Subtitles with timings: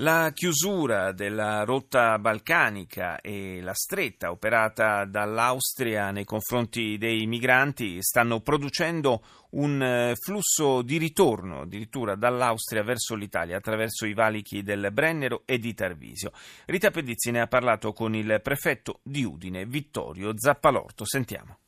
[0.00, 8.38] La chiusura della rotta balcanica e la stretta operata dall'Austria nei confronti dei migranti stanno
[8.38, 15.42] producendo un eh, flusso di ritorno addirittura dall'Austria verso l'Italia attraverso i valichi del Brennero
[15.44, 16.30] e di Tarvisio.
[16.66, 21.04] Rita Pedizzi ne ha parlato con il prefetto di Udine, Vittorio Zappalorto.
[21.04, 21.58] Sentiamo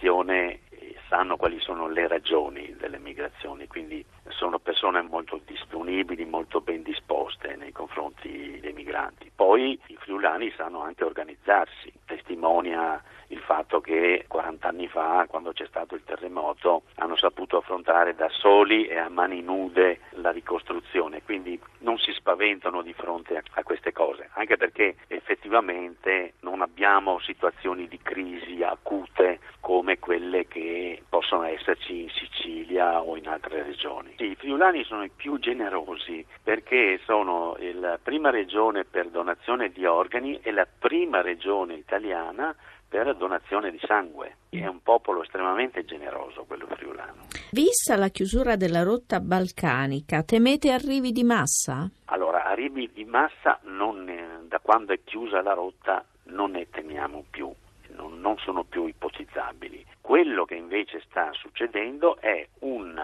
[0.00, 0.60] l'emigrazione
[1.08, 7.56] sanno quali sono le ragioni delle migrazioni, quindi sono persone molto disponibili, molto ben disposte
[7.56, 9.30] nei confronti dei migranti.
[9.34, 15.66] Poi i friulani sanno anche organizzarsi, testimonia il fatto che 40 anni fa, quando c'è
[15.66, 21.60] stato il terremoto, hanno saputo affrontare da soli e a mani nude la ricostruzione, quindi
[21.78, 27.98] non si spaventano di fronte a queste cose, anche perché effettivamente non abbiamo situazioni di
[27.98, 34.14] crisi acute come quelle che possono esserci in Sicilia o in altre regioni.
[34.18, 40.38] I friulani sono i più generosi perché sono la prima regione per donazione di organi
[40.42, 42.54] e la prima regione italiana
[42.88, 44.36] per donazione di sangue.
[44.50, 47.29] È un popolo estremamente generoso quello friulano.
[47.52, 51.90] Vista la chiusura della rotta balcanica, temete arrivi di massa?
[52.04, 57.52] Allora, arrivi di massa ne, da quando è chiusa la rotta non ne temiamo più,
[57.96, 59.84] non, non sono più ipotizzabili.
[60.00, 62.96] Quello che invece sta succedendo è un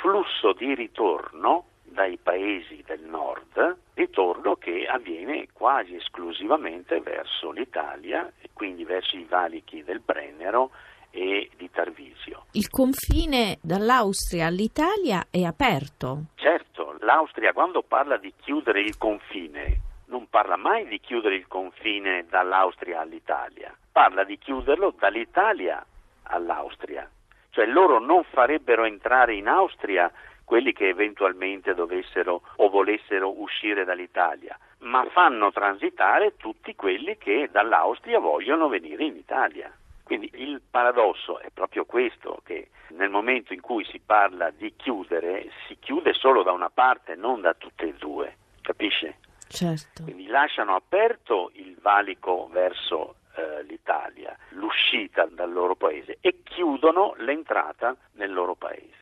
[0.00, 8.50] flusso di ritorno dai paesi del nord, ritorno che avviene quasi esclusivamente verso l'Italia e
[8.52, 10.70] quindi verso i valichi del Brennero
[11.10, 12.44] e di Tarvisio.
[12.52, 16.26] Il confine dall'Austria all'Italia è aperto?
[16.34, 22.26] Certo, l'Austria quando parla di chiudere il confine non parla mai di chiudere il confine
[22.28, 25.84] dall'Austria all'Italia, parla di chiuderlo dall'Italia
[26.24, 27.08] all'Austria.
[27.50, 30.10] Cioè loro non farebbero entrare in Austria
[30.44, 38.18] quelli che eventualmente dovessero o volessero uscire dall'Italia, ma fanno transitare tutti quelli che dall'Austria
[38.18, 39.72] vogliono venire in Italia.
[40.10, 45.52] Quindi il paradosso è proprio questo, che nel momento in cui si parla di chiudere,
[45.68, 49.18] si chiude solo da una parte, non da tutte e due, capisce?
[49.46, 50.02] Certo.
[50.02, 57.96] Quindi lasciano aperto il valico verso eh, l'Italia, l'uscita dal loro paese e chiudono l'entrata
[58.14, 58.98] nel loro paese.